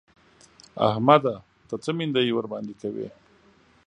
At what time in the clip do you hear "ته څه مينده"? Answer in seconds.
1.67-2.21